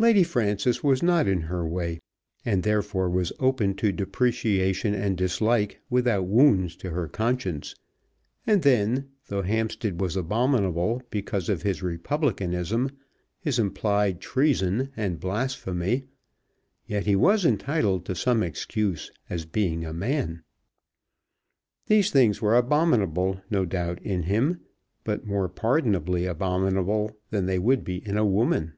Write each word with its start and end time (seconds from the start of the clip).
Lady 0.00 0.22
Frances 0.22 0.80
was 0.84 1.02
not 1.02 1.26
in 1.26 1.40
her 1.40 1.66
way, 1.66 2.00
and 2.44 2.62
therefore 2.62 3.10
was 3.10 3.32
open 3.40 3.74
to 3.74 3.90
depreciation 3.90 4.94
and 4.94 5.16
dislike 5.18 5.80
without 5.90 6.24
wounds 6.26 6.76
to 6.76 6.90
her 6.90 7.08
conscience; 7.08 7.74
and 8.46 8.62
then, 8.62 9.08
though 9.26 9.42
Hampstead 9.42 10.00
was 10.00 10.14
abominable 10.14 11.02
because 11.10 11.48
of 11.48 11.62
his 11.62 11.82
Republicanism, 11.82 12.88
his 13.40 13.58
implied 13.58 14.20
treason, 14.20 14.90
and 14.96 15.18
blasphemy, 15.18 16.04
yet 16.86 17.04
he 17.04 17.16
was 17.16 17.44
entitled 17.44 18.04
to 18.04 18.14
some 18.14 18.40
excuse 18.44 19.10
as 19.28 19.46
being 19.46 19.84
a 19.84 19.92
man. 19.92 20.44
These 21.88 22.12
things 22.12 22.40
were 22.40 22.54
abominable 22.56 23.40
no 23.50 23.64
doubt 23.64 24.00
in 24.02 24.22
him, 24.22 24.60
but 25.02 25.26
more 25.26 25.48
pardonably 25.48 26.24
abominable 26.24 27.18
than 27.30 27.46
they 27.46 27.58
would 27.58 27.82
be 27.82 27.96
in 28.06 28.16
a 28.16 28.24
woman. 28.24 28.74